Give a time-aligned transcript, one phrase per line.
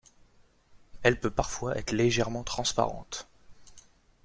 [1.03, 3.29] Elle peut parfois être légèrement transparente.